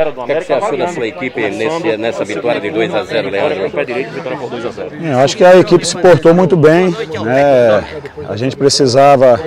[0.00, 3.02] O que, é que você achou da sua equipe nesse, nessa vitória de 2 a
[3.02, 3.68] 0 Leandro?
[3.68, 6.56] Pé direito, vitória por 2 a 0 Eu acho que a equipe se portou muito
[6.56, 6.90] bem.
[7.24, 8.04] Né?
[8.28, 9.40] A gente precisava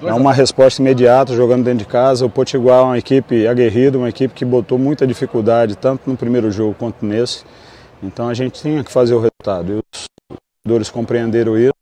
[0.00, 2.24] dar uma resposta imediata jogando dentro de casa.
[2.24, 6.48] O Potiguar é uma equipe aguerrida, uma equipe que botou muita dificuldade, tanto no primeiro
[6.48, 7.44] jogo quanto nesse.
[8.00, 9.72] Então a gente tinha que fazer o resultado.
[9.72, 10.04] E os
[10.64, 11.72] jogadores compreenderam isso.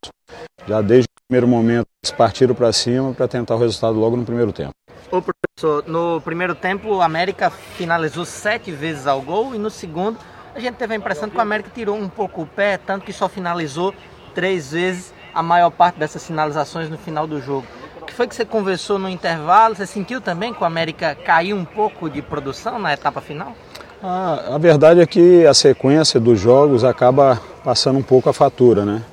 [0.67, 4.25] Já desde o primeiro momento eles partiram para cima para tentar o resultado logo no
[4.25, 4.73] primeiro tempo.
[5.11, 10.17] Ô professor, no primeiro tempo o América finalizou sete vezes ao gol e no segundo
[10.53, 13.13] a gente teve a impressão que o América tirou um pouco o pé, tanto que
[13.13, 13.93] só finalizou
[14.33, 17.65] três vezes a maior parte dessas finalizações no final do jogo.
[18.01, 19.75] O que foi que você conversou no intervalo?
[19.75, 23.55] Você sentiu também que o América caiu um pouco de produção na etapa final?
[24.01, 28.83] Ah, a verdade é que a sequência dos jogos acaba passando um pouco a fatura,
[28.85, 29.03] né?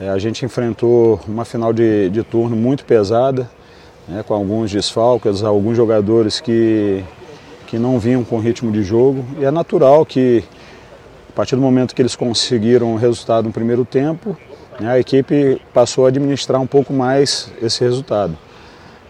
[0.00, 3.50] É, a gente enfrentou uma final de, de turno muito pesada,
[4.08, 7.04] né, com alguns desfalques, alguns jogadores que,
[7.66, 9.24] que não vinham com ritmo de jogo.
[9.38, 10.44] E é natural que,
[11.28, 14.36] a partir do momento que eles conseguiram o resultado no primeiro tempo,
[14.78, 18.36] né, a equipe passou a administrar um pouco mais esse resultado.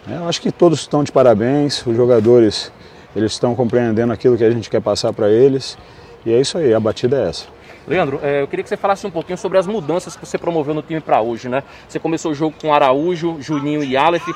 [0.07, 2.71] É, eu acho que todos estão de parabéns, os jogadores
[3.15, 5.77] eles estão compreendendo aquilo que a gente quer passar para eles.
[6.25, 7.45] E é isso aí, a batida é essa.
[7.87, 10.73] Leandro, é, eu queria que você falasse um pouquinho sobre as mudanças que você promoveu
[10.73, 11.63] no time para hoje, né?
[11.87, 14.27] Você começou o jogo com Araújo, Juninho e Aleph.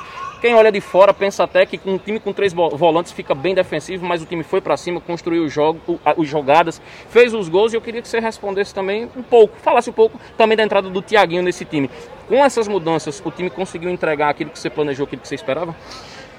[0.41, 4.05] Quem olha de fora pensa até que um time com três volantes fica bem defensivo,
[4.05, 5.81] mas o time foi para cima, construiu os jogos,
[6.17, 9.89] os jogadas, fez os gols e eu queria que você respondesse também um pouco, falasse
[9.89, 11.89] um pouco também da entrada do Tiaguinho nesse time.
[12.27, 15.75] Com essas mudanças, o time conseguiu entregar aquilo que você planejou, aquilo que você esperava?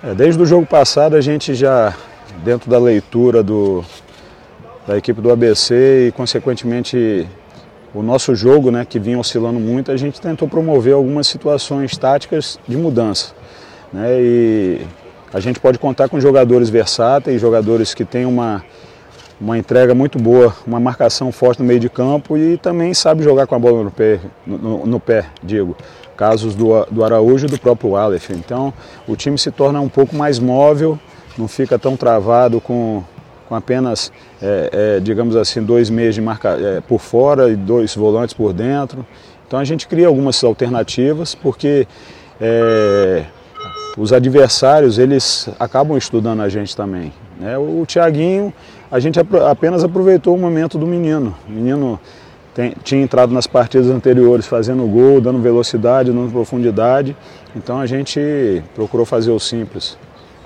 [0.04, 1.94] É, desde o jogo passado a gente já,
[2.44, 3.84] dentro da leitura do,
[4.86, 7.26] da equipe do ABC e, consequentemente,
[7.92, 12.58] o nosso jogo, né, que vinha oscilando muito, a gente tentou promover algumas situações táticas
[12.68, 13.34] de mudança.
[13.92, 14.80] Né, e
[15.32, 18.64] a gente pode contar com jogadores versáteis, jogadores que têm uma,
[19.40, 23.46] uma entrega muito boa, uma marcação forte no meio de campo e também sabe jogar
[23.46, 25.76] com a bola no pé, no, no pé digo.
[26.16, 28.30] Casos do, do Araújo e do próprio Aleph.
[28.30, 28.72] Então
[29.06, 30.98] o time se torna um pouco mais móvel,
[31.36, 33.04] não fica tão travado com,
[33.48, 34.12] com apenas,
[34.42, 38.52] é, é, digamos assim, dois meios de marca é, por fora e dois volantes por
[38.52, 39.06] dentro.
[39.46, 41.86] Então a gente cria algumas alternativas porque
[42.40, 43.24] é,
[43.96, 47.12] os adversários eles acabam estudando a gente também.
[47.38, 47.56] Né?
[47.56, 47.86] O, o
[48.90, 49.18] a gente
[49.48, 51.34] apenas aproveitou o momento do menino.
[51.48, 52.00] O menino
[52.54, 57.16] tem, tinha entrado nas partidas anteriores fazendo gol, dando velocidade, dando profundidade.
[57.54, 59.96] Então a gente procurou fazer o simples.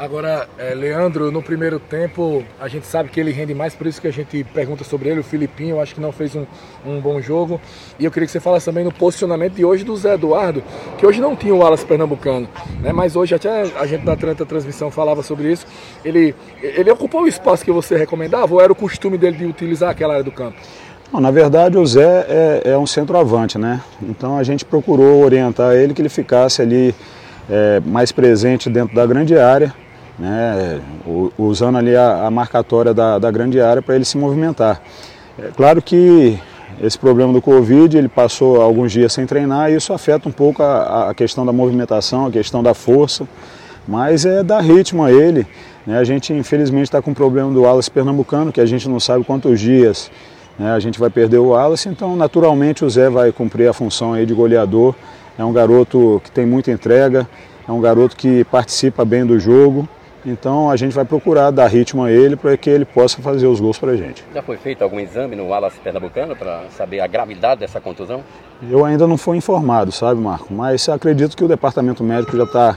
[0.00, 4.00] Agora, é, Leandro, no primeiro tempo, a gente sabe que ele rende mais, por isso
[4.00, 5.20] que a gente pergunta sobre ele.
[5.20, 6.46] O Filipinho, acho que não fez um,
[6.86, 7.60] um bom jogo.
[7.98, 10.64] E eu queria que você falasse também no posicionamento de hoje do Zé Eduardo,
[10.96, 12.48] que hoje não tinha o Alas Pernambucano,
[12.80, 12.94] né?
[12.94, 15.66] mas hoje até a gente na transmissão falava sobre isso.
[16.02, 19.90] Ele, ele ocupou o espaço que você recomendava ou era o costume dele de utilizar
[19.90, 20.56] aquela área do campo?
[21.12, 23.82] Na verdade, o Zé é, é um centroavante, né?
[24.00, 26.94] Então a gente procurou orientar ele que ele ficasse ali
[27.50, 29.74] é, mais presente dentro da grande área
[30.20, 30.80] né,
[31.38, 34.80] usando ali a, a marcatória da, da, grande área para ele se movimentar.
[35.38, 36.38] É claro que
[36.80, 40.62] esse problema do Covid, ele passou alguns dias sem treinar e isso afeta um pouco
[40.62, 43.26] a, a questão da movimentação, a questão da força,
[43.88, 45.46] mas é dar ritmo a ele.
[45.86, 45.98] Né?
[45.98, 49.24] A gente infelizmente está com o problema do Wallace pernambucano, que a gente não sabe
[49.24, 50.10] quantos dias
[50.58, 54.12] né, a gente vai perder o Wallace, então naturalmente o Zé vai cumprir a função
[54.12, 54.94] aí de goleador.
[55.38, 57.26] É um garoto que tem muita entrega,
[57.66, 59.88] é um garoto que participa bem do jogo.
[60.24, 63.60] Então a gente vai procurar dar ritmo a ele para que ele possa fazer os
[63.60, 64.24] gols para a gente.
[64.34, 68.22] Já foi feito algum exame no Wallace Pernambucano para saber a gravidade dessa contusão?
[68.68, 70.52] Eu ainda não fui informado, sabe, Marco?
[70.52, 72.76] Mas acredito que o departamento médico já está,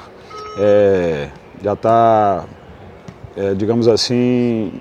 [0.57, 1.29] é,
[1.61, 2.45] já está,
[3.35, 4.79] é, digamos assim,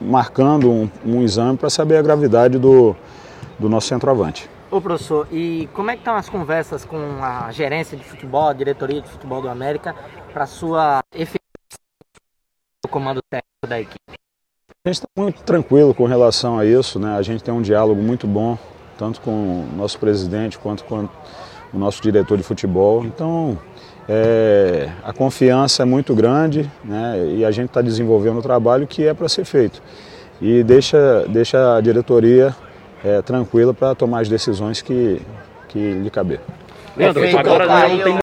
[0.00, 2.94] marcando um, um exame para saber a gravidade do,
[3.58, 4.48] do nosso centroavante.
[4.70, 8.52] Ô professor, e como é que estão as conversas com a gerência de futebol, a
[8.52, 9.94] diretoria de futebol do América,
[10.32, 11.45] para sua efetividade?
[12.86, 14.18] O comando técnico da equipe?
[14.84, 17.16] A gente está muito tranquilo com relação a isso, né?
[17.16, 18.56] A gente tem um diálogo muito bom,
[18.96, 21.08] tanto com o nosso presidente quanto com
[21.72, 23.04] o nosso diretor de futebol.
[23.04, 23.58] Então,
[24.08, 27.34] é, a confiança é muito grande né?
[27.36, 29.82] e a gente está desenvolvendo o trabalho que é para ser feito.
[30.40, 32.54] E deixa, deixa a diretoria
[33.04, 35.20] é, tranquila para tomar as decisões que,
[35.68, 36.40] que lhe caber.
[36.96, 38.14] Leandro, agora não tem